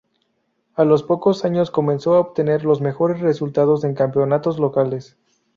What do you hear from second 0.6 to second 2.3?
A los pocos años comenzó a